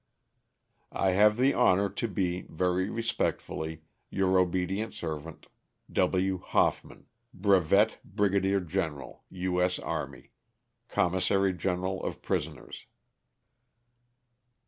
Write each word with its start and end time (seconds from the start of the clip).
*• 0.01 0.03
I 0.91 1.11
have 1.11 1.37
the 1.37 1.53
honor 1.53 1.87
to 1.87 2.07
be, 2.07 2.41
very 2.49 2.89
respectfully," 2.89 3.83
Your 4.19 4.39
obedient 4.39 4.95
servant, 4.95 5.45
*' 5.71 5.91
W. 6.07 6.39
HOFFMAN, 6.43 6.97
^' 6.97 7.03
Brevet 7.39 7.99
Brigadier 8.03 8.61
General 8.61 9.23
U. 9.29 9.61
S. 9.61 9.77
Army, 9.77 10.31
Commissary 10.87 11.53
General 11.53 12.03
of 12.03 12.23
Prisoners.'' 12.23 12.87